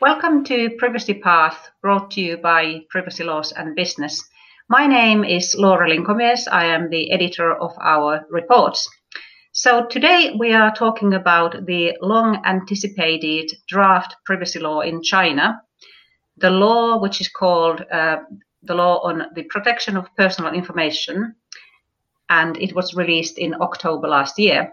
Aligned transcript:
Welcome 0.00 0.44
to 0.44 0.70
Privacy 0.78 1.14
Path, 1.14 1.70
brought 1.82 2.12
to 2.12 2.20
you 2.20 2.36
by 2.36 2.82
Privacy 2.88 3.24
Laws 3.24 3.50
and 3.50 3.74
Business. 3.74 4.22
My 4.68 4.86
name 4.86 5.24
is 5.24 5.56
Laura 5.58 5.90
Linkomies. 5.90 6.46
I 6.52 6.66
am 6.66 6.88
the 6.88 7.10
editor 7.10 7.52
of 7.52 7.72
our 7.82 8.24
reports. 8.30 8.88
So 9.50 9.86
today 9.86 10.36
we 10.38 10.52
are 10.52 10.72
talking 10.72 11.14
about 11.14 11.66
the 11.66 11.96
long 12.00 12.40
anticipated 12.46 13.50
draft 13.66 14.14
privacy 14.24 14.60
law 14.60 14.82
in 14.82 15.02
China, 15.02 15.60
the 16.36 16.50
law 16.50 17.00
which 17.00 17.20
is 17.20 17.28
called 17.28 17.84
uh, 17.90 18.18
the 18.62 18.74
law 18.76 19.00
on 19.00 19.24
the 19.34 19.42
protection 19.50 19.96
of 19.96 20.14
personal 20.16 20.54
information, 20.54 21.34
and 22.28 22.56
it 22.58 22.72
was 22.72 22.94
released 22.94 23.36
in 23.36 23.60
October 23.60 24.06
last 24.06 24.38
year. 24.38 24.72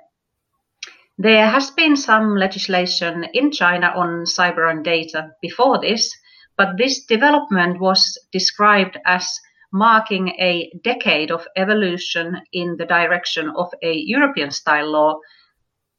There 1.18 1.47
has 1.47 1.71
been 1.71 1.96
some 1.96 2.36
legislation 2.36 3.23
in 3.33 3.51
China 3.51 3.93
on 3.96 4.25
cyber 4.25 4.69
and 4.69 4.83
data 4.83 5.32
before 5.42 5.79
this, 5.79 6.14
but 6.57 6.78
this 6.78 7.06
development 7.06 7.79
was 7.79 8.18
described 8.33 8.97
as 9.06 9.39
marking 9.71 10.29
a 10.39 10.70
decade 10.83 11.32
of 11.32 11.47
evolution 11.56 12.42
in 12.51 12.75
the 12.75 12.86
direction 12.86 13.50
of 13.56 13.73
a 13.82 13.93
European 13.93 14.51
style 14.51 14.92
law 14.92 15.20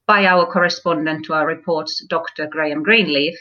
by 0.07 0.27
our 0.27 0.45
correspondent 0.53 1.25
to 1.25 1.33
our 1.33 1.47
reports, 1.47 2.05
Dr. 2.07 2.47
Graham 2.47 2.83
Greenleaf. 2.83 3.39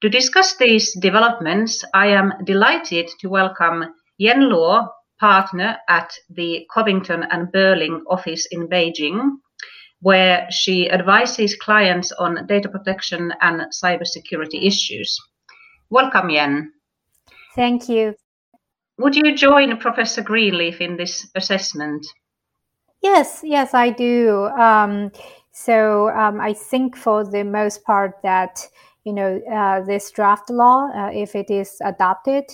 To 0.00 0.08
discuss 0.08 0.56
these 0.56 0.98
developments, 0.98 1.84
I 1.92 2.06
am 2.06 2.32
delighted 2.44 3.10
to 3.20 3.28
welcome 3.28 3.94
Yan 4.16 4.40
Luo, 4.40 4.88
partner 5.20 5.76
at 5.88 6.12
the 6.30 6.66
Covington 6.72 7.22
and 7.22 7.52
Burling 7.52 8.02
office 8.08 8.46
in 8.50 8.68
Beijing, 8.68 9.38
where 10.06 10.46
she 10.52 10.88
advises 10.88 11.56
clients 11.56 12.12
on 12.12 12.46
data 12.46 12.68
protection 12.68 13.32
and 13.40 13.62
cybersecurity 13.72 14.64
issues. 14.64 15.18
Welcome, 15.90 16.30
Yan. 16.30 16.72
Thank 17.56 17.88
you. 17.88 18.14
Would 18.98 19.16
you 19.16 19.34
join 19.34 19.76
Professor 19.78 20.22
Greenleaf 20.22 20.80
in 20.80 20.96
this 20.96 21.26
assessment? 21.34 22.06
Yes, 23.02 23.40
yes, 23.42 23.74
I 23.74 23.90
do. 23.90 24.46
Um, 24.56 25.10
so 25.50 26.10
um, 26.10 26.40
I 26.40 26.52
think 26.52 26.96
for 26.96 27.24
the 27.24 27.42
most 27.42 27.82
part 27.82 28.12
that 28.22 28.64
you 29.02 29.12
know 29.12 29.40
uh, 29.52 29.80
this 29.80 30.12
draft 30.12 30.50
law, 30.50 30.88
uh, 30.94 31.10
if 31.12 31.34
it 31.34 31.50
is 31.50 31.78
adopted, 31.84 32.44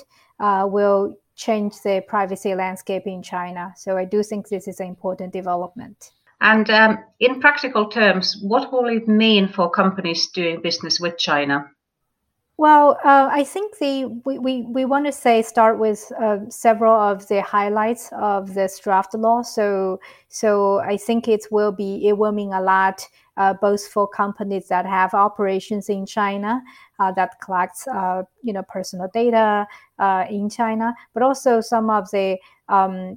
uh, 0.40 0.66
will 0.66 1.16
change 1.36 1.74
the 1.84 2.02
privacy 2.08 2.54
landscape 2.54 3.06
in 3.06 3.22
China. 3.22 3.74
So 3.76 3.98
I 3.98 4.06
do 4.06 4.22
think 4.22 4.48
this 4.48 4.66
is 4.66 4.80
an 4.80 4.86
important 4.86 5.34
development. 5.34 6.12
And 6.42 6.68
um, 6.70 6.98
in 7.20 7.40
practical 7.40 7.86
terms, 7.88 8.36
what 8.42 8.72
will 8.72 8.86
it 8.86 9.06
mean 9.06 9.46
for 9.46 9.70
companies 9.70 10.26
doing 10.26 10.60
business 10.60 10.98
with 10.98 11.16
China? 11.16 11.70
Well, 12.56 12.98
uh, 13.04 13.28
I 13.30 13.44
think 13.44 13.78
the 13.78 14.06
we, 14.24 14.38
we, 14.38 14.62
we 14.62 14.84
want 14.84 15.06
to 15.06 15.12
say 15.12 15.42
start 15.42 15.78
with 15.78 16.10
uh, 16.20 16.38
several 16.50 16.94
of 16.94 17.26
the 17.28 17.42
highlights 17.42 18.10
of 18.12 18.54
this 18.54 18.78
draft 18.80 19.14
law. 19.14 19.42
So 19.42 20.00
so 20.28 20.80
I 20.80 20.96
think 20.96 21.28
it 21.28 21.46
will 21.50 21.72
be 21.72 22.08
it 22.08 22.18
will 22.18 22.32
mean 22.32 22.52
a 22.52 22.60
lot 22.60 23.08
uh, 23.36 23.54
both 23.54 23.86
for 23.86 24.06
companies 24.08 24.68
that 24.68 24.84
have 24.84 25.14
operations 25.14 25.88
in 25.88 26.06
China 26.06 26.60
uh, 26.98 27.12
that 27.12 27.40
collects 27.40 27.86
uh, 27.86 28.24
you 28.42 28.52
know 28.52 28.62
personal 28.68 29.08
data 29.14 29.66
uh, 29.98 30.26
in 30.28 30.50
China, 30.50 30.92
but 31.14 31.22
also 31.22 31.60
some 31.60 31.88
of 31.88 32.10
the 32.10 32.36
um, 32.68 33.16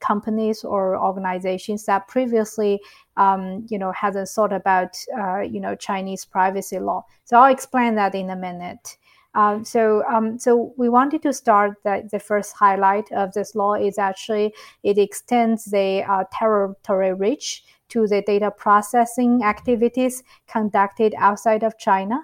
companies 0.00 0.64
or 0.64 0.98
organizations 0.98 1.84
that 1.86 2.08
previously, 2.08 2.80
um, 3.16 3.66
you 3.68 3.78
know, 3.78 3.92
hasn't 3.92 4.28
thought 4.28 4.52
about, 4.52 4.96
uh, 5.18 5.40
you 5.40 5.60
know, 5.60 5.74
Chinese 5.74 6.24
privacy 6.24 6.78
law. 6.78 7.04
So 7.24 7.38
I'll 7.38 7.52
explain 7.52 7.94
that 7.96 8.14
in 8.14 8.30
a 8.30 8.36
minute. 8.36 8.96
Um, 9.34 9.64
so, 9.64 10.02
um, 10.12 10.38
so 10.38 10.74
we 10.76 10.88
wanted 10.88 11.22
to 11.22 11.32
start 11.32 11.76
that 11.84 12.10
the 12.10 12.18
first 12.18 12.54
highlight 12.54 13.10
of 13.12 13.32
this 13.32 13.54
law 13.54 13.74
is 13.74 13.96
actually 13.96 14.52
it 14.82 14.98
extends 14.98 15.66
the 15.66 16.02
uh, 16.02 16.24
territory 16.32 17.14
reach 17.14 17.62
to 17.90 18.06
the 18.06 18.22
data 18.22 18.50
processing 18.50 19.42
activities 19.44 20.22
conducted 20.48 21.14
outside 21.16 21.62
of 21.62 21.78
China. 21.78 22.20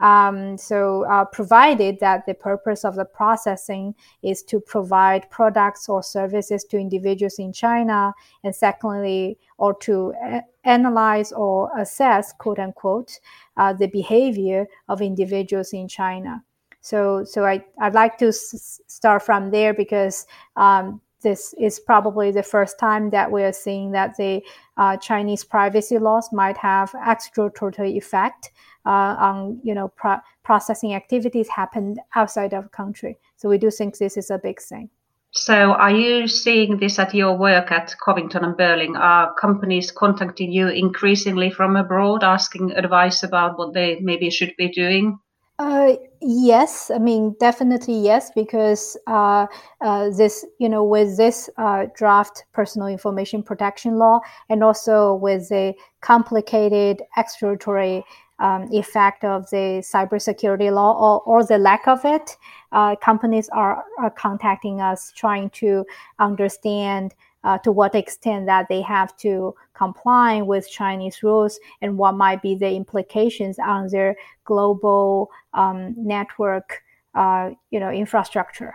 Um, 0.00 0.58
so, 0.58 1.04
uh, 1.04 1.24
provided 1.26 2.00
that 2.00 2.26
the 2.26 2.34
purpose 2.34 2.84
of 2.84 2.96
the 2.96 3.04
processing 3.04 3.94
is 4.22 4.42
to 4.44 4.58
provide 4.60 5.30
products 5.30 5.88
or 5.88 6.02
services 6.02 6.64
to 6.64 6.76
individuals 6.78 7.38
in 7.38 7.52
China, 7.52 8.12
and 8.42 8.54
secondly, 8.54 9.38
or 9.58 9.74
to 9.74 10.12
a- 10.24 10.42
analyze 10.64 11.30
or 11.32 11.70
assess, 11.78 12.32
quote 12.32 12.58
unquote, 12.58 13.20
uh, 13.56 13.72
the 13.72 13.86
behavior 13.86 14.66
of 14.88 15.00
individuals 15.00 15.72
in 15.72 15.86
China. 15.86 16.42
So, 16.80 17.22
so 17.24 17.44
I, 17.44 17.64
I'd 17.80 17.94
like 17.94 18.18
to 18.18 18.28
s- 18.28 18.80
start 18.88 19.22
from 19.22 19.52
there 19.52 19.72
because 19.72 20.26
um, 20.56 21.00
this 21.22 21.54
is 21.58 21.80
probably 21.80 22.30
the 22.30 22.42
first 22.42 22.78
time 22.78 23.10
that 23.10 23.30
we 23.30 23.42
are 23.42 23.52
seeing 23.52 23.92
that 23.92 24.16
the 24.16 24.42
uh, 24.76 24.96
Chinese 24.96 25.44
privacy 25.44 25.98
laws 25.98 26.28
might 26.32 26.56
have 26.56 26.94
extraterritorial 27.06 27.96
effect 27.96 28.50
uh, 28.84 29.16
on 29.18 29.60
you 29.62 29.74
know 29.74 29.88
pro- 29.88 30.20
processing 30.42 30.94
activities 30.94 31.48
happen 31.48 31.96
outside 32.14 32.52
of 32.52 32.70
country. 32.72 33.18
So 33.36 33.48
we 33.48 33.58
do 33.58 33.70
think 33.70 33.98
this 33.98 34.16
is 34.16 34.30
a 34.30 34.38
big 34.38 34.60
thing. 34.60 34.90
So 35.34 35.72
are 35.72 35.90
you 35.90 36.28
seeing 36.28 36.76
this 36.76 36.98
at 36.98 37.14
your 37.14 37.38
work 37.38 37.72
at 37.72 37.94
Covington 38.04 38.44
and 38.44 38.54
Burling? 38.54 38.96
Are 38.96 39.32
companies 39.34 39.90
contacting 39.90 40.52
you 40.52 40.68
increasingly 40.68 41.50
from 41.50 41.74
abroad, 41.74 42.22
asking 42.22 42.72
advice 42.72 43.22
about 43.22 43.56
what 43.56 43.72
they 43.72 43.98
maybe 44.00 44.28
should 44.28 44.54
be 44.58 44.68
doing? 44.68 45.18
Uh, 45.58 45.94
yes, 46.20 46.90
I 46.90 46.98
mean 46.98 47.36
definitely 47.38 47.98
yes, 48.00 48.30
because 48.34 48.96
uh, 49.06 49.46
uh, 49.80 50.10
this 50.10 50.44
you 50.58 50.68
know 50.68 50.82
with 50.82 51.16
this 51.16 51.48
uh, 51.56 51.86
draft 51.94 52.44
personal 52.52 52.88
information 52.88 53.42
protection 53.42 53.98
law, 53.98 54.20
and 54.48 54.64
also 54.64 55.14
with 55.14 55.48
the 55.50 55.74
complicated 56.00 57.02
extraterritorial 57.16 58.02
um, 58.38 58.68
effect 58.72 59.24
of 59.24 59.48
the 59.50 59.82
cybersecurity 59.84 60.72
law 60.72 60.98
or, 60.98 61.20
or 61.26 61.44
the 61.44 61.58
lack 61.58 61.86
of 61.86 62.04
it, 62.04 62.36
uh, 62.72 62.96
companies 62.96 63.48
are, 63.50 63.84
are 64.00 64.10
contacting 64.10 64.80
us 64.80 65.12
trying 65.14 65.48
to 65.50 65.84
understand 66.18 67.14
uh, 67.44 67.58
to 67.58 67.72
what 67.72 67.94
extent 67.94 68.46
that 68.46 68.68
they 68.68 68.80
have 68.80 69.16
to 69.18 69.54
comply 69.74 70.42
with 70.42 70.70
Chinese 70.70 71.22
rules 71.22 71.58
and 71.80 71.98
what 71.98 72.12
might 72.12 72.42
be 72.42 72.54
the 72.54 72.70
implications 72.70 73.58
on 73.58 73.88
their 73.88 74.16
global 74.44 75.30
um, 75.54 75.94
network, 75.96 76.82
uh, 77.14 77.50
you 77.70 77.80
know, 77.80 77.90
infrastructure. 77.90 78.74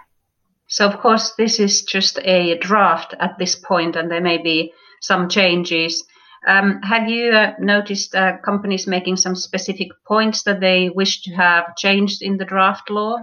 So, 0.68 0.86
of 0.86 1.00
course, 1.00 1.34
this 1.38 1.60
is 1.60 1.84
just 1.84 2.20
a 2.24 2.58
draft 2.58 3.16
at 3.20 3.38
this 3.40 3.56
point, 3.56 3.96
and 3.96 4.12
there 4.12 4.22
may 4.22 4.38
be 4.38 4.74
some 5.02 5.30
changes. 5.30 6.04
Um, 6.46 6.82
have 6.82 7.10
you 7.10 7.32
uh, 7.32 7.54
noticed 7.60 8.14
uh, 8.16 8.38
companies 8.44 8.86
making 8.86 9.18
some 9.18 9.36
specific 9.36 9.90
points 10.06 10.44
that 10.44 10.60
they 10.60 10.90
wish 10.90 11.22
to 11.24 11.32
have 11.36 11.76
changed 11.78 12.22
in 12.22 12.38
the 12.38 12.46
draft 12.46 12.90
law? 12.90 13.18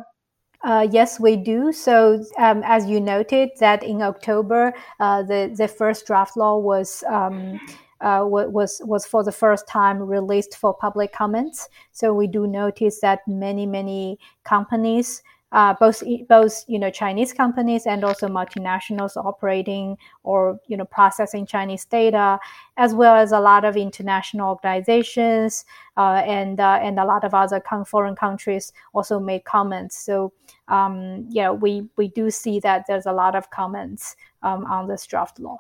Uh, 0.64 0.88
yes, 0.90 1.20
we 1.20 1.36
do. 1.36 1.72
So, 1.72 2.24
um, 2.38 2.62
as 2.64 2.86
you 2.86 2.98
noted, 3.00 3.50
that 3.60 3.82
in 3.82 4.00
October, 4.00 4.72
uh, 4.98 5.22
the 5.22 5.52
the 5.54 5.68
first 5.68 6.06
draft 6.06 6.36
law 6.38 6.56
was 6.58 7.04
um, 7.06 7.60
uh, 8.00 8.24
was 8.26 8.80
was 8.84 9.04
for 9.04 9.22
the 9.22 9.32
first 9.32 9.68
time 9.68 10.02
released 10.02 10.56
for 10.56 10.72
public 10.72 11.12
comments. 11.12 11.68
So 11.92 12.14
we 12.14 12.26
do 12.26 12.46
notice 12.46 13.00
that 13.00 13.28
many 13.28 13.66
many 13.66 14.18
companies 14.44 15.22
uh, 15.54 15.72
both 15.78 16.02
both 16.28 16.64
you 16.66 16.78
know 16.78 16.90
Chinese 16.90 17.32
companies 17.32 17.86
and 17.86 18.04
also 18.04 18.28
multinationals 18.28 19.16
operating 19.16 19.96
or 20.24 20.58
you 20.66 20.76
know 20.76 20.84
processing 20.84 21.46
Chinese 21.46 21.84
data, 21.84 22.38
as 22.76 22.92
well 22.92 23.14
as 23.14 23.30
a 23.30 23.38
lot 23.38 23.64
of 23.64 23.76
international 23.76 24.48
organizations 24.48 25.64
uh, 25.96 26.22
and 26.26 26.58
uh, 26.58 26.80
and 26.82 26.98
a 26.98 27.04
lot 27.04 27.22
of 27.22 27.32
other 27.34 27.62
foreign 27.86 28.16
countries 28.16 28.72
also 28.92 29.20
made 29.20 29.44
comments. 29.44 29.96
So 29.96 30.32
um, 30.66 31.26
yeah, 31.30 31.52
we 31.52 31.88
we 31.96 32.08
do 32.08 32.30
see 32.30 32.58
that 32.60 32.84
there's 32.88 33.06
a 33.06 33.12
lot 33.12 33.36
of 33.36 33.50
comments 33.50 34.16
um, 34.42 34.64
on 34.66 34.88
this 34.88 35.06
draft 35.06 35.38
law. 35.38 35.58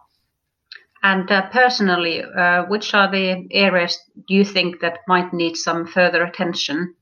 And 1.04 1.30
uh, 1.30 1.50
personally, 1.50 2.24
uh, 2.24 2.64
which 2.64 2.94
are 2.94 3.10
the 3.10 3.46
areas 3.52 3.98
you 4.26 4.44
think 4.44 4.80
that 4.80 5.00
might 5.06 5.32
need 5.32 5.54
some 5.54 5.86
further 5.86 6.24
attention? 6.24 6.94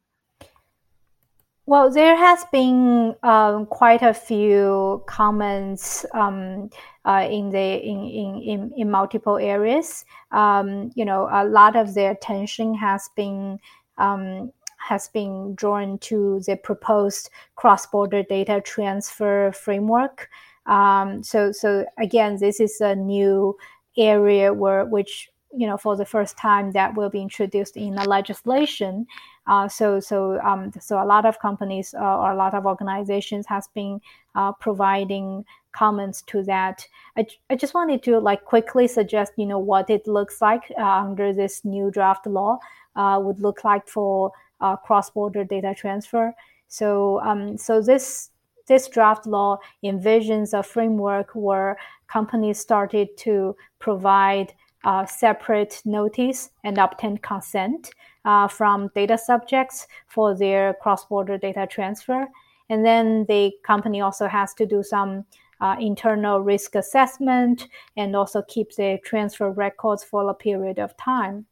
Well, 1.64 1.90
there 1.92 2.16
has 2.16 2.44
been 2.50 3.14
um, 3.22 3.66
quite 3.66 4.02
a 4.02 4.12
few 4.12 5.02
comments 5.06 6.04
um, 6.12 6.70
uh, 7.04 7.26
in 7.30 7.50
the 7.50 7.76
in, 7.76 8.04
in, 8.04 8.42
in, 8.42 8.72
in 8.76 8.90
multiple 8.90 9.38
areas. 9.38 10.04
Um, 10.32 10.90
you 10.96 11.04
know, 11.04 11.28
a 11.30 11.44
lot 11.44 11.76
of 11.76 11.94
the 11.94 12.10
attention 12.10 12.74
has 12.74 13.08
been 13.14 13.60
um, 13.96 14.52
has 14.78 15.06
been 15.08 15.54
drawn 15.54 15.98
to 15.98 16.40
the 16.46 16.56
proposed 16.56 17.30
cross-border 17.54 18.24
data 18.24 18.60
transfer 18.64 19.52
framework. 19.52 20.28
Um, 20.66 21.22
so, 21.22 21.52
so 21.52 21.86
again, 21.96 22.38
this 22.38 22.58
is 22.58 22.80
a 22.80 22.96
new 22.96 23.56
area 23.96 24.52
where 24.52 24.84
which 24.84 25.30
you 25.54 25.66
know, 25.66 25.76
for 25.76 25.96
the 25.96 26.04
first 26.04 26.36
time, 26.36 26.72
that 26.72 26.94
will 26.96 27.10
be 27.10 27.20
introduced 27.20 27.76
in 27.76 27.98
a 27.98 28.04
legislation. 28.04 29.06
Uh, 29.46 29.68
so, 29.68 29.98
so, 29.98 30.38
um, 30.40 30.70
so 30.80 31.02
a 31.02 31.04
lot 31.04 31.26
of 31.26 31.38
companies 31.40 31.94
uh, 31.94 32.18
or 32.18 32.32
a 32.32 32.36
lot 32.36 32.54
of 32.54 32.64
organizations 32.64 33.46
has 33.46 33.68
been 33.74 34.00
uh, 34.34 34.52
providing 34.52 35.44
comments 35.72 36.22
to 36.22 36.42
that. 36.44 36.86
I, 37.16 37.26
I 37.50 37.56
just 37.56 37.74
wanted 37.74 38.02
to 38.04 38.18
like 38.18 38.44
quickly 38.44 38.86
suggest, 38.86 39.32
you 39.36 39.46
know, 39.46 39.58
what 39.58 39.90
it 39.90 40.06
looks 40.06 40.40
like 40.40 40.72
uh, 40.78 40.82
under 40.82 41.32
this 41.32 41.64
new 41.64 41.90
draft 41.90 42.26
law 42.26 42.58
uh, 42.94 43.18
would 43.22 43.40
look 43.40 43.64
like 43.64 43.88
for 43.88 44.32
uh, 44.60 44.76
cross-border 44.76 45.44
data 45.44 45.74
transfer. 45.76 46.34
So, 46.68 47.20
um, 47.20 47.58
so 47.58 47.82
this 47.82 48.30
this 48.68 48.88
draft 48.88 49.26
law 49.26 49.58
envisions 49.84 50.56
a 50.56 50.62
framework 50.62 51.34
where 51.34 51.76
companies 52.06 52.58
started 52.58 53.16
to 53.18 53.56
provide 53.80 54.54
uh, 54.84 55.06
separate 55.06 55.80
notice 55.84 56.50
and 56.64 56.78
obtain 56.78 57.16
consent 57.18 57.90
uh, 58.24 58.48
from 58.48 58.90
data 58.94 59.18
subjects 59.18 59.86
for 60.08 60.34
their 60.36 60.74
cross-border 60.74 61.38
data 61.38 61.66
transfer. 61.70 62.26
And 62.70 62.84
then 62.84 63.26
the 63.28 63.52
company 63.64 64.00
also 64.00 64.26
has 64.26 64.54
to 64.54 64.66
do 64.66 64.82
some 64.82 65.24
uh, 65.60 65.76
internal 65.78 66.40
risk 66.40 66.74
assessment 66.74 67.68
and 67.96 68.16
also 68.16 68.42
keep 68.48 68.74
the 68.74 68.98
transfer 69.04 69.50
records 69.50 70.02
for 70.02 70.28
a 70.28 70.34
period 70.34 70.78
of 70.78 70.96
time. 70.96 71.46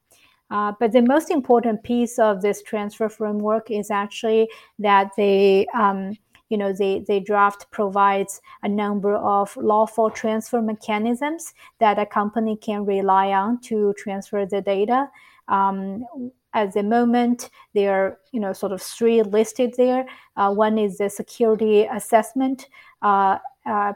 Uh, 0.51 0.73
but 0.81 0.91
the 0.91 1.03
most 1.03 1.31
important 1.31 1.83
piece 1.85 2.19
of 2.19 2.43
this 2.43 2.61
transfer 2.63 3.09
framework 3.09 3.71
is 3.71 3.91
actually 3.91 4.49
that 4.81 5.11
they 5.17 5.65
um, 5.75 6.17
you 6.51 6.59
know, 6.59 6.73
the, 6.73 7.03
the 7.09 7.21
draft 7.21 7.71
provides 7.71 8.43
a 8.63 8.69
number 8.69 9.15
of 9.17 9.57
lawful 9.57 10.11
transfer 10.11 10.61
mechanisms 10.61 11.55
that 11.79 11.99
a 11.99 12.05
company 12.05 12.57
can 12.57 12.85
rely 12.85 13.29
on 13.33 13.61
to 13.63 13.95
transfer 13.97 14.45
the 14.45 14.61
data. 14.61 15.09
Um, 15.49 16.05
at 16.53 16.75
the 16.75 16.83
moment, 16.83 17.51
there 17.75 17.95
are, 17.95 18.19
you 18.33 18.41
know, 18.41 18.53
sort 18.53 18.73
of 18.73 18.83
three 18.83 19.23
listed 19.23 19.75
there. 19.77 20.05
Uh, 20.37 20.53
one 20.53 20.77
is 20.77 20.99
the 20.99 21.09
security 21.09 21.85
assessment 21.85 22.69
uh, 23.03 23.39
uh, 23.65 23.93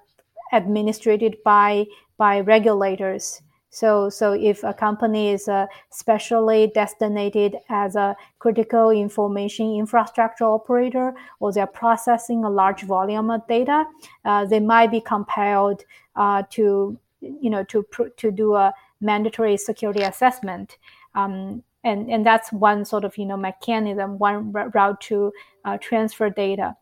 administered 0.53 1.37
by, 1.45 1.85
by 2.17 2.41
regulators. 2.41 3.43
So, 3.75 4.09
so 4.09 4.33
if 4.33 4.63
a 4.63 4.73
company 4.73 5.31
is 5.31 5.49
uh, 5.49 5.67
specially 5.91 6.71
designated 6.73 7.57
as 7.69 7.97
a 7.97 8.15
critical 8.39 8.91
information 8.91 9.75
infrastructure 9.75 10.45
operator, 10.45 11.13
or 11.41 11.53
they're 11.53 11.67
processing 11.67 12.45
a 12.45 12.51
large 12.51 12.83
volume 12.85 13.31
of 13.31 13.45
data, 13.49 13.85
uh, 14.25 14.45
they 14.45 14.61
might 14.61 14.93
be 14.93 15.01
compelled 15.01 15.83
uh, 16.15 16.45
to, 16.51 16.97
you 17.21 17.51
know, 17.51 17.65
to 17.65 17.85
to 18.17 18.31
do 18.31 18.55
a 18.55 18.73
mandatory 19.01 19.57
security 19.57 20.03
assessment. 20.03 20.79
Um, 21.17 21.65
and, 21.83 22.09
and 22.09 22.25
that's 22.25 22.53
one 22.53 22.85
sort 22.85 23.05
of 23.05 23.19
you 23.19 23.27
know 23.27 23.37
mechanism, 23.37 24.19
one 24.19 24.53
route 24.53 25.01
to 25.01 25.33
uh, 25.65 25.79
transfer 25.79 26.31
data. 26.31 26.77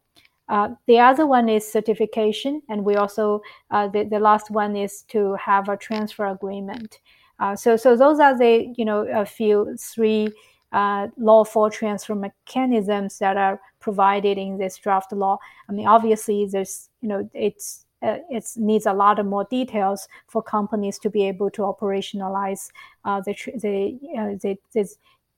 Uh, 0.52 0.68
the 0.86 0.98
other 0.98 1.26
one 1.26 1.48
is 1.48 1.66
certification, 1.66 2.60
and 2.68 2.84
we 2.84 2.94
also 2.94 3.40
uh, 3.70 3.88
the, 3.88 4.04
the 4.04 4.18
last 4.18 4.50
one 4.50 4.76
is 4.76 5.02
to 5.08 5.34
have 5.36 5.70
a 5.70 5.78
transfer 5.78 6.26
agreement. 6.26 7.00
Uh, 7.40 7.56
so 7.56 7.74
so 7.74 7.96
those 7.96 8.20
are 8.20 8.36
the 8.36 8.70
you 8.76 8.84
know 8.84 9.06
a 9.08 9.24
few 9.24 9.74
three 9.80 10.28
uh, 10.72 11.08
lawful 11.16 11.70
transfer 11.70 12.14
mechanisms 12.14 13.18
that 13.18 13.38
are 13.38 13.58
provided 13.80 14.36
in 14.36 14.58
this 14.58 14.76
draft 14.76 15.10
law. 15.12 15.38
I 15.70 15.72
mean, 15.72 15.86
obviously, 15.86 16.44
there's 16.44 16.90
you 17.00 17.08
know 17.08 17.30
it's 17.32 17.86
uh, 18.02 18.18
it 18.28 18.44
needs 18.56 18.84
a 18.84 18.92
lot 18.92 19.18
of 19.18 19.24
more 19.24 19.46
details 19.50 20.06
for 20.26 20.42
companies 20.42 20.98
to 20.98 21.08
be 21.08 21.26
able 21.26 21.48
to 21.52 21.62
operationalize 21.62 22.68
uh, 23.06 23.22
the, 23.22 23.34
the, 23.56 23.98
the, 24.42 24.58
the, 24.74 24.88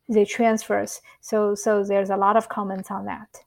the 0.08 0.24
transfers. 0.24 1.00
So, 1.20 1.54
so 1.54 1.84
there's 1.84 2.10
a 2.10 2.16
lot 2.16 2.36
of 2.36 2.48
comments 2.48 2.90
on 2.90 3.04
that. 3.04 3.44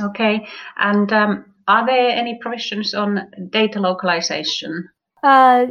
Okay. 0.00 0.46
And 0.78 1.12
um, 1.12 1.44
are 1.68 1.86
there 1.86 2.10
any 2.10 2.38
provisions 2.40 2.94
on 2.94 3.30
data 3.50 3.80
localization? 3.80 4.88
Uh, 5.22 5.66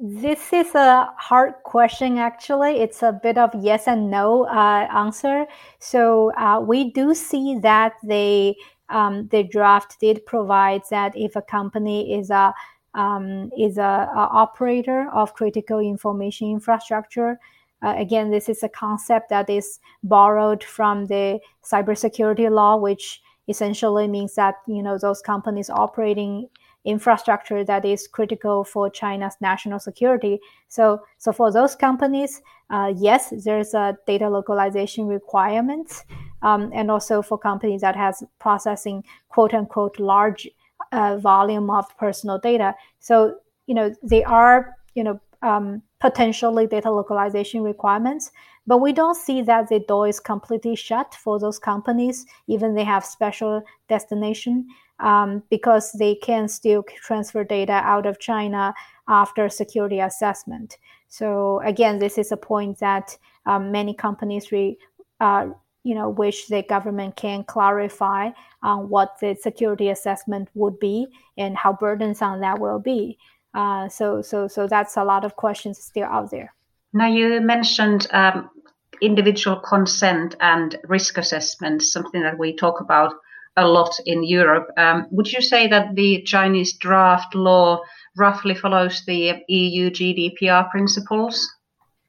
this 0.00 0.52
is 0.52 0.74
a 0.74 1.10
hard 1.16 1.54
question, 1.64 2.18
actually. 2.18 2.80
It's 2.80 3.02
a 3.02 3.12
bit 3.12 3.38
of 3.38 3.50
yes 3.54 3.88
and 3.88 4.10
no 4.10 4.44
uh, 4.44 4.86
answer. 4.94 5.46
So 5.78 6.32
uh, 6.34 6.60
we 6.60 6.90
do 6.92 7.14
see 7.14 7.58
that 7.62 7.94
they, 8.04 8.56
um, 8.90 9.28
the 9.28 9.42
draft 9.42 9.98
did 10.00 10.24
provide 10.26 10.82
that 10.90 11.16
if 11.16 11.36
a 11.36 11.42
company 11.42 12.14
is 12.14 12.30
a 12.30 12.54
um, 12.94 13.50
is 13.56 13.78
a, 13.78 13.82
a, 13.82 14.28
operator 14.32 15.08
of 15.12 15.34
critical 15.34 15.78
information 15.78 16.50
infrastructure. 16.50 17.38
Uh, 17.82 17.94
again, 17.96 18.30
this 18.30 18.48
is 18.48 18.62
a 18.62 18.68
concept 18.68 19.28
that 19.28 19.48
is 19.48 19.78
borrowed 20.02 20.64
from 20.64 21.06
the 21.06 21.38
cybersecurity 21.62 22.50
law, 22.50 22.76
which 22.76 23.20
essentially 23.48 24.06
means 24.08 24.34
that 24.34 24.56
you 24.66 24.82
know 24.82 24.98
those 24.98 25.20
companies 25.22 25.70
operating 25.70 26.48
infrastructure 26.84 27.64
that 27.64 27.84
is 27.84 28.08
critical 28.08 28.64
for 28.64 28.88
China's 28.88 29.34
national 29.40 29.78
security. 29.78 30.40
So, 30.68 31.02
so 31.18 31.32
for 31.32 31.52
those 31.52 31.76
companies, 31.76 32.40
uh, 32.70 32.92
yes, 32.96 33.32
there's 33.44 33.74
a 33.74 33.96
data 34.06 34.28
localization 34.28 35.06
requirements, 35.06 36.04
um, 36.42 36.70
and 36.72 36.90
also 36.90 37.20
for 37.20 37.36
companies 37.38 37.80
that 37.80 37.96
has 37.96 38.22
processing 38.38 39.04
quote 39.28 39.54
unquote 39.54 39.98
large 39.98 40.48
uh, 40.92 41.16
volume 41.18 41.70
of 41.70 41.84
personal 41.98 42.38
data. 42.38 42.74
So, 43.00 43.36
you 43.66 43.74
know, 43.74 43.94
they 44.02 44.24
are 44.24 44.74
you 44.94 45.04
know 45.04 45.20
um, 45.42 45.82
potentially 46.00 46.66
data 46.66 46.90
localization 46.90 47.62
requirements, 47.62 48.30
but 48.68 48.82
we 48.82 48.92
don't 48.92 49.16
see 49.16 49.40
that 49.40 49.70
the 49.70 49.80
door 49.80 50.06
is 50.06 50.20
completely 50.20 50.76
shut 50.76 51.14
for 51.14 51.40
those 51.40 51.58
companies, 51.58 52.26
even 52.48 52.74
they 52.74 52.84
have 52.84 53.02
special 53.02 53.62
destination, 53.88 54.66
um, 55.00 55.42
because 55.48 55.90
they 55.92 56.14
can 56.16 56.48
still 56.48 56.82
transfer 56.82 57.44
data 57.44 57.72
out 57.72 58.04
of 58.04 58.18
China 58.18 58.74
after 59.08 59.48
security 59.48 60.00
assessment. 60.00 60.76
So 61.08 61.62
again, 61.64 61.98
this 61.98 62.18
is 62.18 62.30
a 62.30 62.36
point 62.36 62.78
that 62.80 63.16
um, 63.46 63.72
many 63.72 63.94
companies 63.94 64.52
re, 64.52 64.76
uh, 65.18 65.46
you 65.82 65.94
know, 65.94 66.10
wish 66.10 66.48
the 66.48 66.62
government 66.62 67.16
can 67.16 67.44
clarify 67.44 68.32
on 68.62 68.90
what 68.90 69.18
the 69.18 69.34
security 69.40 69.88
assessment 69.88 70.50
would 70.52 70.78
be 70.78 71.06
and 71.38 71.56
how 71.56 71.72
burdensome 71.72 72.42
that 72.42 72.58
will 72.58 72.80
be. 72.80 73.16
Uh, 73.54 73.88
so, 73.88 74.20
so, 74.20 74.46
so 74.46 74.66
that's 74.66 74.98
a 74.98 75.04
lot 75.04 75.24
of 75.24 75.36
questions 75.36 75.78
still 75.78 76.04
out 76.04 76.30
there. 76.30 76.52
Now 76.92 77.06
you 77.06 77.40
mentioned 77.40 78.06
um, 78.12 78.50
individual 79.00 79.60
consent 79.60 80.36
and 80.40 80.76
risk 80.88 81.18
assessment, 81.18 81.82
something 81.82 82.22
that 82.22 82.38
we 82.38 82.54
talk 82.54 82.80
about 82.80 83.14
a 83.56 83.66
lot 83.66 83.94
in 84.06 84.22
Europe. 84.22 84.68
Um, 84.76 85.06
would 85.10 85.32
you 85.32 85.42
say 85.42 85.66
that 85.68 85.94
the 85.94 86.22
Chinese 86.22 86.74
draft 86.74 87.34
law 87.34 87.80
roughly 88.16 88.54
follows 88.54 89.02
the 89.06 89.42
EU 89.48 89.90
GDPR 89.90 90.70
principles? 90.70 91.54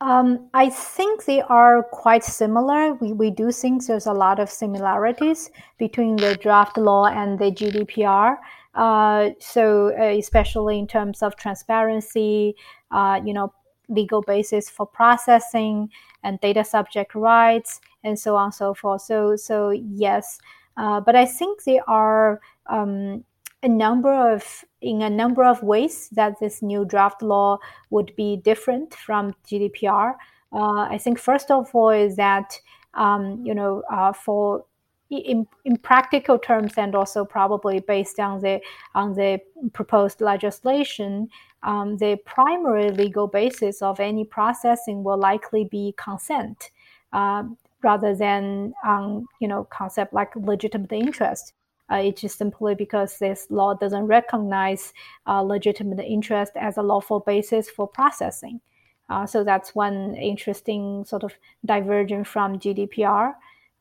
Um, 0.01 0.49
I 0.53 0.69
think 0.69 1.25
they 1.25 1.41
are 1.41 1.83
quite 1.83 2.23
similar. 2.23 2.93
We, 2.93 3.11
we 3.11 3.31
do 3.31 3.51
think 3.51 3.85
there's 3.85 4.05
a 4.05 4.13
lot 4.13 4.39
of 4.39 4.49
similarities 4.49 5.51
between 5.77 6.15
the 6.15 6.35
draft 6.35 6.77
law 6.77 7.07
and 7.07 7.37
the 7.37 7.51
GDPR. 7.51 8.37
Uh, 8.75 9.31
so, 9.39 9.91
uh, 9.99 10.03
especially 10.03 10.79
in 10.79 10.87
terms 10.87 11.21
of 11.21 11.35
transparency, 11.35 12.55
uh, 12.91 13.19
you 13.25 13.33
know, 13.33 13.51
legal 13.89 14.21
basis 14.21 14.69
for 14.69 14.85
processing 14.85 15.89
and 16.23 16.39
data 16.39 16.63
subject 16.63 17.15
rights 17.15 17.81
and 18.03 18.17
so 18.17 18.35
on 18.35 18.45
and 18.45 18.53
so 18.53 18.73
forth. 18.73 19.01
So, 19.01 19.35
so 19.35 19.71
yes, 19.71 20.39
uh, 20.77 21.01
but 21.01 21.15
I 21.15 21.25
think 21.25 21.63
there 21.63 21.87
are 21.89 22.39
um, 22.67 23.23
a 23.63 23.67
number 23.67 24.13
of 24.13 24.63
in 24.81 25.01
a 25.01 25.09
number 25.09 25.43
of 25.43 25.61
ways 25.61 26.09
that 26.13 26.39
this 26.39 26.61
new 26.61 26.85
draft 26.85 27.21
law 27.21 27.59
would 27.89 28.15
be 28.15 28.37
different 28.37 28.93
from 28.93 29.33
GDPR. 29.45 30.13
Uh, 30.53 30.87
I 30.89 30.97
think 30.97 31.19
first 31.19 31.51
of 31.51 31.69
all 31.73 31.89
is 31.89 32.15
that 32.15 32.57
um, 32.93 33.43
you 33.45 33.53
know 33.53 33.83
uh, 33.91 34.13
for 34.13 34.63
in, 35.09 35.47
in 35.65 35.77
practical 35.77 36.37
terms 36.37 36.73
and 36.77 36.95
also 36.95 37.25
probably 37.25 37.79
based 37.79 38.19
on 38.19 38.41
the 38.41 38.61
on 38.95 39.13
the 39.13 39.39
proposed 39.73 40.21
legislation, 40.21 41.29
um, 41.63 41.97
the 41.97 42.17
primary 42.25 42.89
legal 42.91 43.27
basis 43.27 43.81
of 43.81 43.99
any 43.99 44.23
processing 44.23 45.03
will 45.03 45.17
likely 45.17 45.65
be 45.65 45.93
consent, 45.97 46.71
uh, 47.13 47.43
rather 47.81 48.15
than 48.15 48.73
um, 48.85 49.25
you 49.39 49.47
know 49.47 49.65
concept 49.65 50.13
like 50.13 50.35
legitimate 50.35 50.91
interest. 50.91 51.53
Uh, 51.91 51.95
it's 51.95 52.21
just 52.21 52.37
simply 52.37 52.75
because 52.75 53.17
this 53.17 53.47
law 53.49 53.73
doesn't 53.73 54.05
recognize 54.05 54.93
uh, 55.25 55.41
legitimate 55.41 55.99
interest 56.05 56.51
as 56.55 56.77
a 56.77 56.83
lawful 56.83 57.19
basis 57.19 57.67
for 57.67 57.87
processing. 57.87 58.61
Uh, 59.09 59.25
so 59.25 59.43
that's 59.43 59.73
one 59.73 60.13
interesting 60.13 61.03
sort 61.03 61.23
of 61.23 61.33
divergence 61.65 62.27
from 62.27 62.59
GDPR. 62.59 63.33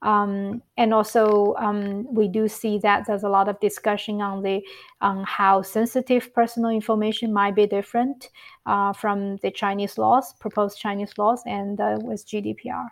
Um, 0.02 0.62
and 0.76 0.94
also, 0.94 1.54
um, 1.58 2.12
we 2.14 2.28
do 2.28 2.46
see 2.46 2.78
that 2.78 3.06
there's 3.06 3.24
a 3.24 3.28
lot 3.28 3.48
of 3.48 3.58
discussion 3.58 4.20
on 4.20 4.42
the 4.42 4.62
on 5.00 5.24
how 5.24 5.62
sensitive 5.62 6.32
personal 6.32 6.70
information 6.70 7.32
might 7.32 7.56
be 7.56 7.66
different 7.66 8.30
uh, 8.66 8.92
from 8.92 9.38
the 9.38 9.50
Chinese 9.50 9.98
laws, 9.98 10.34
proposed 10.34 10.78
Chinese 10.78 11.18
laws, 11.18 11.42
and 11.46 11.80
uh, 11.80 11.98
with 12.00 12.24
GDPR. 12.26 12.88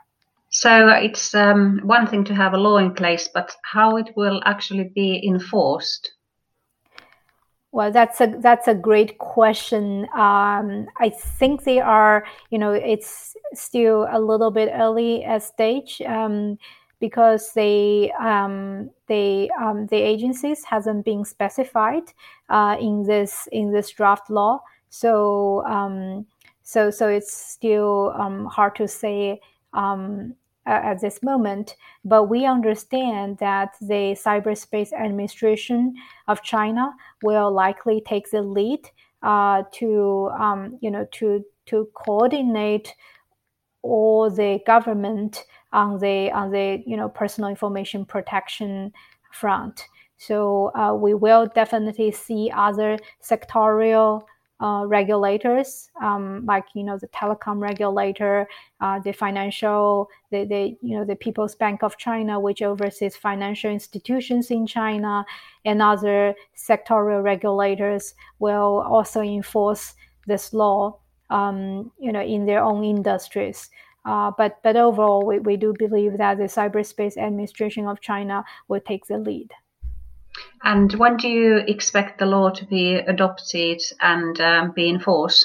So 0.51 0.89
it's 0.89 1.35
um, 1.35 1.81
one 1.85 2.07
thing 2.07 2.25
to 2.25 2.35
have 2.35 2.55
a 2.55 2.59
law 2.59 2.79
in 2.79 2.95
place, 2.95 3.29
but 3.33 3.55
how 3.63 3.97
it 3.97 4.11
will 4.17 4.41
actually 4.45 4.91
be 4.95 5.25
enforced? 5.27 6.13
Well, 7.73 7.93
that's 7.93 8.21
a 8.23 8.35
that's 8.39 8.69
a 8.69 8.75
great 8.75 9.19
question. 9.19 10.09
Um, 10.15 10.87
I 10.99 11.11
think 11.11 11.65
they 11.65 11.79
are, 11.79 12.25
you 12.51 12.59
know, 12.59 12.73
it's 12.73 13.37
still 13.53 14.09
a 14.11 14.19
little 14.19 14.51
bit 14.51 14.71
early 14.73 15.25
at 15.25 15.43
stage 15.43 16.01
um, 16.07 16.59
because 17.01 17.53
they 17.53 18.13
um, 18.21 18.91
they 19.07 19.51
um, 19.61 19.87
the 19.87 19.97
agencies 19.97 20.65
hasn't 20.65 21.05
been 21.05 21.25
specified 21.25 22.05
uh, 22.49 22.77
in 22.81 23.05
this 23.05 23.49
in 23.53 23.73
this 23.73 23.91
draft 23.91 24.31
law. 24.31 24.61
So 24.89 25.65
um, 25.67 26.27
so 26.63 26.91
so 26.91 27.09
it's 27.09 27.33
still 27.33 28.15
um, 28.19 28.47
hard 28.47 28.77
to 28.77 28.89
say 28.89 29.41
at 30.67 31.01
this 31.01 31.23
moment, 31.23 31.77
but 32.05 32.25
we 32.25 32.45
understand 32.45 33.39
that 33.39 33.77
the 33.81 34.17
Cyberspace 34.17 34.93
Administration 34.93 35.95
of 36.27 36.43
China 36.43 36.93
will 37.23 37.53
likely 37.53 38.01
take 38.01 38.31
the 38.31 38.43
lead 38.43 38.81
uh, 39.23 39.63
to, 39.73 40.31
um, 40.39 40.79
you 40.81 40.91
know, 40.91 41.07
to 41.13 41.45
to 41.67 41.89
coordinate 41.95 42.95
all 43.83 44.31
the 44.31 44.61
government 44.67 45.45
on 45.77 45.99
the 45.99 46.33
on 46.33 46.51
the 46.51 46.83
you 46.87 46.97
know 46.97 47.09
personal 47.09 47.51
information 47.51 48.05
protection 48.05 48.93
front. 49.31 49.87
So 50.17 50.75
uh, 50.75 50.95
we 50.95 51.13
will 51.13 51.47
definitely 51.55 52.11
see 52.11 52.51
other 52.55 52.99
sectorial 53.23 54.23
uh, 54.59 54.85
regulators, 54.87 55.91
um, 56.03 56.47
like 56.47 56.65
you 56.75 56.83
know 56.83 56.97
the 56.97 57.09
telecom 57.09 57.61
regulator, 57.61 58.49
uh, 58.81 58.99
the 59.01 59.13
financial, 59.13 60.09
the, 60.31 60.47
the 60.47 60.77
you 60.81 60.97
know 60.97 61.05
the 61.05 61.17
People's 61.17 61.55
Bank 61.55 61.83
of 61.83 61.99
China, 61.99 62.41
which 62.41 62.63
oversees 62.63 63.15
financial 63.15 63.71
institutions 63.71 64.51
in 64.51 64.67
China, 64.67 65.27
and 65.67 65.83
other 65.83 66.35
sectorial 66.57 67.23
regulators 67.23 68.15
will 68.39 68.83
also 68.89 69.21
enforce 69.21 69.95
this 70.27 70.55
law, 70.55 70.99
um, 71.29 71.93
you 71.99 72.11
know, 72.11 72.23
in 72.23 72.47
their 72.47 72.65
own 72.65 72.83
industries. 72.83 73.69
Uh, 74.07 74.31
but 74.39 74.63
but 74.63 74.77
overall, 74.77 75.27
we, 75.27 75.41
we 75.41 75.57
do 75.57 75.75
believe 75.77 76.17
that 76.19 76.39
the 76.39 76.45
Cyberspace 76.45 77.17
Administration 77.17 77.89
of 77.89 78.01
China 78.01 78.45
will 78.69 78.81
take 78.81 79.07
the 79.07 79.19
lead. 79.19 79.51
And 80.63 80.93
when 80.95 81.17
do 81.17 81.29
you 81.29 81.57
expect 81.67 82.19
the 82.19 82.27
law 82.27 82.51
to 82.51 82.65
be 82.67 82.95
adopted 82.95 83.81
and 84.01 84.41
um, 84.41 84.73
be 84.73 84.89
enforced? 84.89 85.45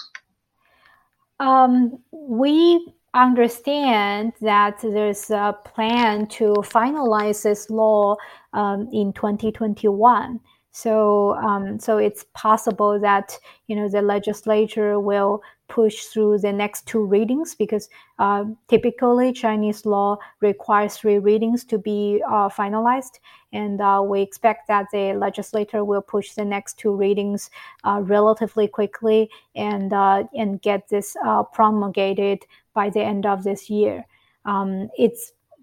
Um, 1.39 1.99
we 2.11 2.93
understand 3.13 4.33
that 4.41 4.79
there's 4.81 5.29
a 5.31 5.57
plan 5.65 6.27
to 6.27 6.53
finalize 6.59 7.43
this 7.43 7.69
law 7.69 8.15
um, 8.53 8.89
in 8.93 9.11
2021. 9.13 10.39
So, 10.71 11.35
um, 11.35 11.79
so 11.79 11.97
it's 11.97 12.25
possible 12.33 12.99
that 12.99 13.37
you 13.67 13.75
know 13.75 13.89
the 13.89 14.01
legislature 14.01 14.99
will 14.99 15.41
push 15.71 16.03
through 16.03 16.37
the 16.37 16.51
next 16.51 16.85
two 16.85 17.05
readings 17.05 17.55
because 17.55 17.89
uh, 18.19 18.43
typically 18.67 19.31
Chinese 19.31 19.85
law 19.85 20.17
requires 20.41 20.97
three 20.97 21.17
readings 21.17 21.63
to 21.63 21.77
be 21.77 22.21
uh, 22.27 22.49
finalized, 22.49 23.19
and 23.53 23.79
uh, 23.79 24.03
we 24.05 24.21
expect 24.21 24.67
that 24.67 24.87
the 24.91 25.13
legislator 25.13 25.85
will 25.85 26.01
push 26.01 26.33
the 26.33 26.43
next 26.43 26.77
two 26.77 26.93
readings 26.93 27.49
uh, 27.85 28.01
relatively 28.03 28.67
quickly 28.67 29.29
and 29.55 29.93
uh, 29.93 30.25
and 30.35 30.61
get 30.61 30.89
this 30.89 31.15
uh, 31.25 31.41
promulgated 31.41 32.45
by 32.73 32.89
the 32.89 33.01
end 33.01 33.25
of 33.25 33.45
this 33.45 33.69
year. 33.69 34.05
Um, 34.43 34.89
it 34.97 35.17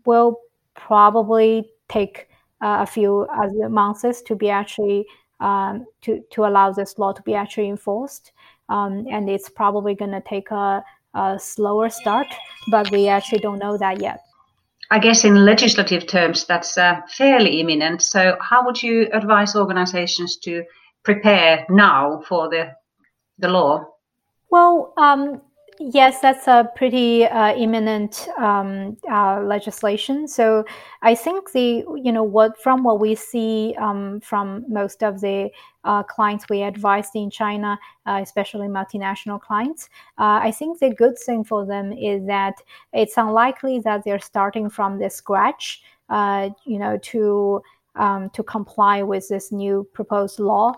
will 0.06 0.40
probably 0.74 1.70
take 1.88 2.28
a 2.62 2.86
few 2.86 3.26
months 3.68 4.22
to 4.22 4.34
be 4.34 4.48
actually 4.48 5.06
um, 5.40 5.86
to 6.00 6.20
to 6.30 6.46
allow 6.46 6.72
this 6.72 6.98
law 6.98 7.12
to 7.12 7.22
be 7.22 7.34
actually 7.34 7.68
enforced, 7.68 8.32
um, 8.68 9.06
and 9.10 9.28
it's 9.28 9.48
probably 9.48 9.94
going 9.94 10.10
to 10.10 10.20
take 10.20 10.50
a, 10.50 10.84
a 11.14 11.38
slower 11.38 11.88
start, 11.90 12.26
but 12.70 12.90
we 12.90 13.08
actually 13.08 13.38
don't 13.38 13.58
know 13.58 13.76
that 13.78 14.00
yet. 14.00 14.20
I 14.90 14.98
guess 14.98 15.24
in 15.24 15.44
legislative 15.44 16.06
terms, 16.06 16.44
that's 16.46 16.78
uh, 16.78 17.00
fairly 17.08 17.60
imminent. 17.60 18.02
So, 18.02 18.36
how 18.40 18.64
would 18.64 18.82
you 18.82 19.08
advise 19.12 19.54
organizations 19.54 20.38
to 20.38 20.64
prepare 21.02 21.66
now 21.68 22.22
for 22.26 22.48
the 22.48 22.72
the 23.38 23.48
law? 23.48 23.84
Well, 24.50 24.94
um, 24.96 25.42
Yes, 25.80 26.20
that's 26.20 26.48
a 26.48 26.68
pretty 26.74 27.24
uh, 27.24 27.54
imminent 27.54 28.26
um, 28.36 28.96
uh, 29.08 29.40
legislation. 29.42 30.26
So 30.26 30.64
I 31.02 31.14
think 31.14 31.52
the 31.52 31.84
you 32.02 32.10
know 32.10 32.24
what 32.24 32.60
from 32.60 32.82
what 32.82 32.98
we 32.98 33.14
see 33.14 33.76
um, 33.78 34.18
from 34.20 34.64
most 34.68 35.04
of 35.04 35.20
the 35.20 35.50
uh, 35.84 36.02
clients 36.02 36.46
we 36.50 36.62
advised 36.62 37.14
in 37.14 37.30
China, 37.30 37.78
uh, 38.06 38.18
especially 38.20 38.66
multinational 38.66 39.40
clients, 39.40 39.88
uh, 40.18 40.40
I 40.42 40.50
think 40.50 40.80
the 40.80 40.92
good 40.92 41.16
thing 41.16 41.44
for 41.44 41.64
them 41.64 41.92
is 41.92 42.26
that 42.26 42.54
it's 42.92 43.16
unlikely 43.16 43.78
that 43.80 44.02
they're 44.04 44.18
starting 44.18 44.68
from 44.68 44.98
the 44.98 45.08
scratch. 45.08 45.80
Uh, 46.10 46.48
you 46.64 46.78
know 46.78 46.96
to 47.02 47.62
um, 47.94 48.30
to 48.30 48.42
comply 48.42 49.02
with 49.02 49.28
this 49.28 49.52
new 49.52 49.86
proposed 49.92 50.40
law 50.40 50.72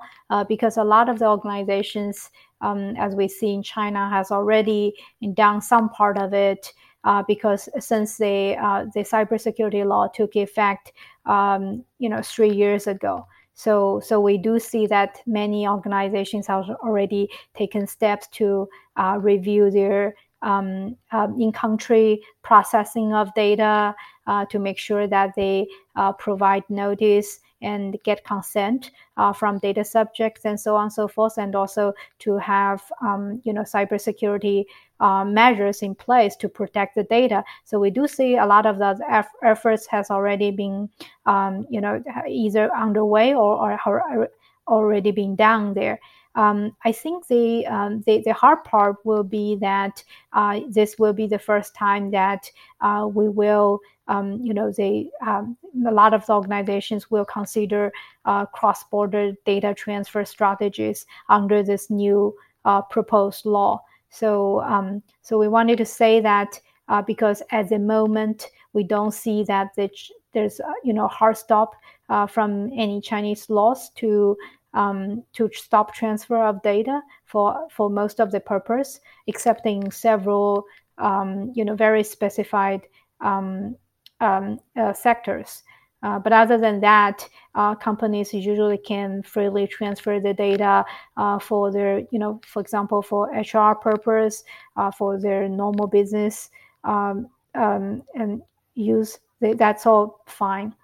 because 0.48 0.76
a 0.76 0.84
lot 0.84 1.08
of 1.08 1.18
the 1.18 1.26
organizations 1.26 2.30
um, 2.60 2.94
as 2.96 3.14
we 3.14 3.28
see 3.28 3.52
in 3.54 3.62
China, 3.62 4.08
has 4.08 4.30
already 4.30 4.94
done 5.34 5.60
some 5.60 5.88
part 5.90 6.18
of 6.18 6.32
it 6.32 6.72
uh, 7.04 7.22
because 7.26 7.68
since 7.78 8.18
the 8.18 8.56
uh, 8.60 8.84
the 8.94 9.00
cybersecurity 9.00 9.86
law 9.86 10.08
took 10.08 10.36
effect, 10.36 10.92
um, 11.26 11.84
you 11.98 12.08
know, 12.08 12.20
three 12.22 12.52
years 12.52 12.86
ago. 12.86 13.26
So, 13.54 14.00
so 14.00 14.20
we 14.20 14.38
do 14.38 14.58
see 14.58 14.86
that 14.86 15.20
many 15.26 15.68
organizations 15.68 16.46
have 16.46 16.64
already 16.82 17.28
taken 17.54 17.86
steps 17.86 18.26
to 18.28 18.66
uh, 18.96 19.18
review 19.20 19.70
their 19.70 20.14
um, 20.40 20.96
um, 21.12 21.38
in-country 21.38 22.22
processing 22.42 23.12
of 23.12 23.34
data 23.34 23.94
uh, 24.26 24.46
to 24.46 24.58
make 24.58 24.78
sure 24.78 25.06
that 25.06 25.34
they 25.36 25.66
uh, 25.96 26.12
provide 26.12 26.62
notice 26.70 27.40
and 27.62 27.96
get 28.04 28.24
consent 28.24 28.90
uh, 29.16 29.32
from 29.32 29.58
data 29.58 29.84
subjects 29.84 30.44
and 30.44 30.58
so 30.58 30.76
on 30.76 30.84
and 30.84 30.92
so 30.92 31.08
forth, 31.08 31.38
and 31.38 31.54
also 31.54 31.92
to 32.20 32.36
have 32.38 32.82
um, 33.02 33.40
you 33.44 33.52
know 33.52 33.62
cybersecurity 33.62 34.64
uh, 35.00 35.24
measures 35.24 35.82
in 35.82 35.94
place 35.94 36.36
to 36.36 36.48
protect 36.48 36.94
the 36.94 37.04
data. 37.04 37.44
So 37.64 37.78
we 37.78 37.90
do 37.90 38.06
see 38.06 38.36
a 38.36 38.46
lot 38.46 38.66
of 38.66 38.78
the 38.78 38.98
eff- 39.08 39.32
efforts 39.42 39.86
has 39.86 40.10
already 40.10 40.50
been 40.50 40.88
um, 41.26 41.66
you 41.70 41.80
know 41.80 42.02
either 42.28 42.74
underway 42.74 43.34
or, 43.34 43.78
or 43.86 44.30
already 44.68 45.10
been 45.10 45.36
done 45.36 45.74
there. 45.74 45.98
Um, 46.34 46.76
I 46.84 46.92
think 46.92 47.26
the, 47.26 47.66
um, 47.66 48.02
the, 48.06 48.22
the 48.24 48.32
hard 48.32 48.62
part 48.64 48.96
will 49.04 49.24
be 49.24 49.56
that 49.56 50.02
uh, 50.32 50.60
this 50.68 50.96
will 50.98 51.12
be 51.12 51.26
the 51.26 51.38
first 51.38 51.74
time 51.74 52.10
that 52.12 52.50
uh, 52.80 53.08
we 53.12 53.28
will 53.28 53.80
um, 54.10 54.40
you 54.42 54.52
know, 54.52 54.72
they 54.72 55.08
um, 55.24 55.56
a 55.86 55.92
lot 55.92 56.12
of 56.12 56.26
the 56.26 56.32
organizations 56.32 57.10
will 57.12 57.24
consider 57.24 57.92
uh, 58.24 58.44
cross-border 58.44 59.32
data 59.46 59.72
transfer 59.72 60.24
strategies 60.24 61.06
under 61.28 61.62
this 61.62 61.90
new 61.90 62.34
uh, 62.64 62.82
proposed 62.82 63.46
law. 63.46 63.80
So, 64.10 64.62
um, 64.62 65.00
so 65.22 65.38
we 65.38 65.46
wanted 65.46 65.78
to 65.78 65.86
say 65.86 66.20
that 66.20 66.60
uh, 66.88 67.02
because 67.02 67.40
at 67.52 67.68
the 67.68 67.78
moment 67.78 68.48
we 68.72 68.82
don't 68.82 69.14
see 69.14 69.44
that 69.44 69.68
the, 69.76 69.88
there's 70.32 70.58
uh, 70.58 70.72
you 70.82 70.92
know 70.92 71.06
hard 71.06 71.36
stop 71.36 71.76
uh, 72.08 72.26
from 72.26 72.72
any 72.74 73.00
Chinese 73.00 73.48
laws 73.48 73.90
to 73.90 74.36
um, 74.74 75.22
to 75.32 75.50
stop 75.52 75.94
transfer 75.94 76.44
of 76.44 76.62
data 76.62 77.00
for 77.24 77.68
for 77.70 77.90
most 77.90 78.20
of 78.20 78.30
the 78.30 78.40
purpose, 78.40 79.00
except 79.26 79.66
in 79.66 79.90
several 79.90 80.64
um, 80.98 81.52
you 81.54 81.64
know 81.64 81.74
very 81.74 82.04
specified 82.04 82.82
um, 83.20 83.76
um, 84.20 84.58
uh, 84.76 84.92
sectors. 84.92 85.62
Uh, 86.02 86.18
but 86.18 86.32
other 86.32 86.56
than 86.56 86.80
that, 86.80 87.28
uh, 87.54 87.74
companies 87.74 88.32
usually 88.32 88.78
can 88.78 89.22
freely 89.22 89.66
transfer 89.66 90.18
the 90.18 90.32
data 90.32 90.82
uh, 91.18 91.38
for 91.38 91.70
their, 91.70 91.98
you 92.10 92.18
know, 92.18 92.40
for 92.46 92.62
example, 92.62 93.02
for 93.02 93.28
HR 93.32 93.74
purpose, 93.74 94.42
uh, 94.76 94.90
for 94.90 95.20
their 95.20 95.46
normal 95.46 95.86
business, 95.86 96.48
um, 96.84 97.28
um, 97.54 98.02
and 98.14 98.40
use 98.74 99.18
that's 99.40 99.86
all 99.86 100.20
fine. 100.26 100.74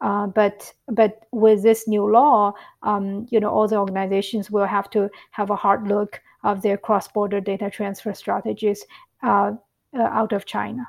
Uh, 0.00 0.26
but 0.26 0.72
but 0.88 1.26
with 1.32 1.62
this 1.62 1.88
new 1.88 2.10
law, 2.10 2.52
um, 2.82 3.26
you 3.30 3.40
know, 3.40 3.48
all 3.48 3.66
the 3.66 3.76
organizations 3.76 4.50
will 4.50 4.66
have 4.66 4.90
to 4.90 5.08
have 5.30 5.50
a 5.50 5.56
hard 5.56 5.88
look 5.88 6.20
of 6.44 6.62
their 6.62 6.76
cross-border 6.76 7.40
data 7.40 7.70
transfer 7.70 8.12
strategies 8.14 8.84
out 9.22 10.32
of 10.32 10.44
China. 10.44 10.86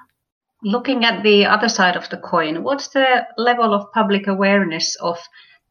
Looking 0.64 1.06
at 1.06 1.24
the 1.24 1.46
other 1.46 1.70
side 1.70 1.96
of 1.96 2.10
the 2.10 2.18
coin, 2.18 2.64
what's 2.64 2.90
the 2.90 3.26
level 3.38 3.74
of 3.74 3.92
public 3.94 4.28
awareness 4.28 4.96
of 4.98 5.18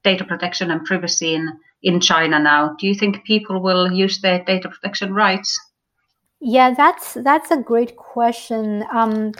data 0.03 0.25
protection 0.25 0.71
and 0.71 0.85
privacy 0.85 1.35
in, 1.35 1.59
in 1.83 2.01
China 2.01 2.39
now? 2.39 2.75
Do 2.79 2.87
you 2.87 2.95
think 2.95 3.25
people 3.25 3.61
will 3.61 3.93
use 3.93 4.21
their 4.21 4.43
data 4.45 4.69
protection 4.69 5.13
rights? 5.13 5.61
Yeah, 6.41 6.75
that's 6.75 7.15
that's 7.15 7.51
a 7.51 7.57
great 7.57 7.97
question. 7.97 8.85
Um, 8.93 9.33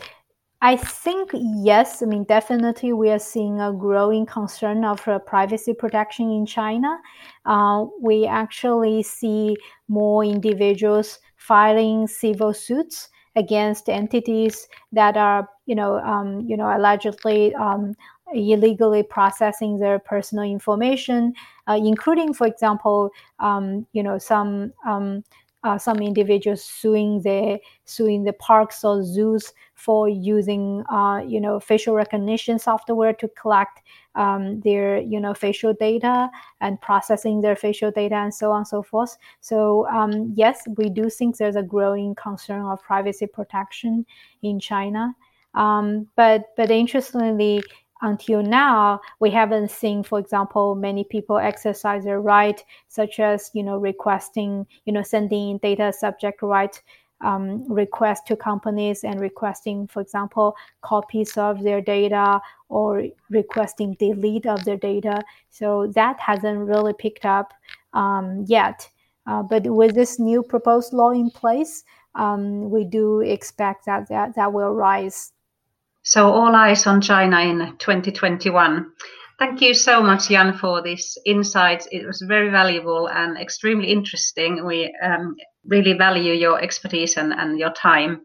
I 0.61 0.75
think 0.75 1.29
yes. 1.33 2.01
I 2.01 2.07
mean, 2.07 2.23
definitely, 2.23 2.91
we 2.91 3.11
are 3.11 3.19
seeing 3.19 3.61
a 3.61 3.71
growing 3.71 4.25
concern 4.25 4.83
of 4.85 5.07
uh, 5.07 5.19
privacy 5.19 5.73
protection 5.73 6.31
in 6.31 6.45
China. 6.47 6.97
Uh, 7.45 7.85
we 8.01 8.25
actually 8.25 9.03
see 9.03 9.55
more 9.87 10.23
individuals 10.23 11.19
filing 11.35 12.07
civil 12.07 12.53
suits 12.55 13.09
against 13.35 13.87
entities 13.87 14.67
that 14.91 15.15
are, 15.15 15.47
you 15.67 15.75
know, 15.75 15.99
um, 15.99 16.41
you 16.47 16.57
know, 16.57 16.75
allegedly 16.75 17.53
um, 17.53 17.95
illegally 18.33 19.03
processing 19.03 19.77
their 19.77 19.99
personal 19.99 20.43
information, 20.43 21.33
uh, 21.67 21.77
including, 21.79 22.33
for 22.33 22.47
example, 22.47 23.11
um, 23.39 23.85
you 23.93 24.01
know, 24.01 24.17
some 24.17 24.73
um, 24.87 25.23
uh, 25.67 25.77
some 25.77 25.99
individuals 26.01 26.63
suing 26.63 27.21
the 27.23 27.59
suing 27.83 28.23
the 28.23 28.33
parks 28.33 28.85
or 28.85 29.03
zoos 29.03 29.53
for 29.73 30.07
using 30.07 30.83
uh, 30.89 31.21
you 31.27 31.41
know 31.41 31.59
facial 31.59 31.93
recognition 31.93 32.57
software 32.57 33.13
to 33.13 33.27
collect 33.29 33.81
um, 34.15 34.61
their 34.61 34.97
you 34.99 35.19
know 35.19 35.33
facial 35.33 35.73
data 35.73 36.29
and 36.61 36.79
processing 36.79 37.41
their 37.41 37.55
facial 37.55 37.91
data 37.91 38.15
and 38.15 38.33
so 38.33 38.51
on 38.51 38.59
and 38.59 38.67
so 38.67 38.81
forth. 38.81 39.17
So 39.41 39.85
um, 39.89 40.33
yes, 40.35 40.65
we 40.77 40.89
do 40.89 41.09
think 41.09 41.35
there's 41.35 41.57
a 41.57 41.63
growing 41.63 42.15
concern 42.15 42.61
of 42.61 42.81
privacy 42.81 43.27
protection 43.27 44.05
in 44.43 44.59
China. 44.59 45.13
Um, 45.53 46.07
but 46.15 46.45
but 46.55 46.71
interestingly, 46.71 47.61
until 48.01 48.41
now, 48.41 49.01
we 49.19 49.29
haven't 49.29 49.71
seen, 49.71 50.03
for 50.03 50.19
example, 50.19 50.75
many 50.75 51.03
people 51.03 51.37
exercise 51.37 52.03
their 52.03 52.21
right, 52.21 52.63
such 52.87 53.19
as 53.19 53.49
you 53.53 53.63
know 53.63 53.77
requesting, 53.77 54.65
you 54.85 54.93
know, 54.93 55.03
sending 55.03 55.57
data 55.59 55.91
subject 55.93 56.41
right 56.41 56.81
um, 57.21 57.65
request 57.71 58.27
to 58.27 58.35
companies 58.35 59.03
and 59.03 59.19
requesting, 59.19 59.87
for 59.87 60.01
example, 60.01 60.55
copies 60.81 61.37
of 61.37 61.63
their 61.63 61.81
data 61.81 62.39
or 62.69 63.05
requesting 63.29 63.95
delete 63.99 64.45
of 64.45 64.63
their 64.65 64.77
data. 64.77 65.21
So 65.49 65.91
that 65.95 66.19
hasn't 66.19 66.59
really 66.59 66.93
picked 66.93 67.25
up 67.25 67.53
um, 67.93 68.45
yet. 68.47 68.89
Uh, 69.25 69.43
but 69.43 69.63
with 69.65 69.95
this 69.95 70.19
new 70.19 70.43
proposed 70.43 70.93
law 70.93 71.11
in 71.11 71.29
place, 71.31 71.83
um, 72.15 72.69
we 72.69 72.83
do 72.83 73.21
expect 73.21 73.85
that, 73.85 74.07
that 74.09 74.35
that 74.35 74.53
will 74.53 74.73
rise 74.73 75.33
so 76.07 76.31
all 76.31 76.55
eyes 76.55 76.87
on 76.87 77.01
China 77.01 77.41
in 77.41 77.75
2021. 77.79 78.91
Thank 79.39 79.59
you 79.59 79.73
so 79.73 80.01
much, 80.01 80.29
Yan, 80.29 80.57
for 80.57 80.81
this 80.81 81.17
insights. 81.25 81.85
It 81.91 82.07
was 82.07 82.23
very 82.25 82.49
valuable 82.49 83.09
and 83.09 83.37
extremely 83.37 83.91
interesting. 83.91 84.65
We 84.65 84.95
um, 85.03 85.35
really 85.65 85.93
value 85.93 86.31
your 86.31 86.61
expertise 86.61 87.17
and, 87.17 87.33
and 87.33 87.59
your 87.59 87.71
time. 87.71 88.21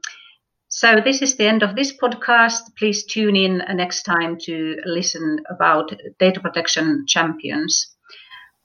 So 0.68 1.00
this 1.04 1.22
is 1.22 1.34
the 1.34 1.48
end 1.48 1.64
of 1.64 1.74
this 1.74 1.92
podcast. 1.92 2.60
Please 2.78 3.04
tune 3.04 3.34
in 3.34 3.64
next 3.74 4.04
time 4.04 4.38
to 4.44 4.76
listen 4.86 5.40
about 5.50 5.92
data 6.20 6.38
protection 6.38 7.04
champions. 7.08 7.96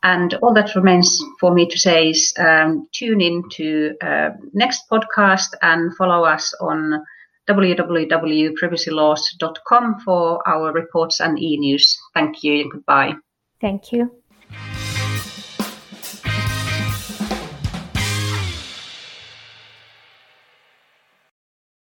And 0.04 0.36
all 0.36 0.54
that 0.54 0.76
remains 0.76 1.20
for 1.40 1.52
me 1.52 1.68
to 1.68 1.80
say 1.80 2.12
is 2.12 2.34
um, 2.38 2.88
tune 2.94 3.20
in 3.20 3.50
to 3.54 3.96
uh, 4.00 4.30
next 4.54 4.84
podcast 4.92 5.56
and 5.64 5.98
follow 5.98 6.24
us 6.24 6.54
on 6.62 7.04
www.privacylaws.com 7.50 10.00
for 10.02 10.48
our 10.48 10.72
reports 10.72 11.20
and 11.22 11.40
e-news. 11.40 11.98
Thank 12.14 12.44
you 12.44 12.62
and 12.62 12.72
goodbye. 12.72 13.16
Thank 13.62 13.92
you. 13.92 14.12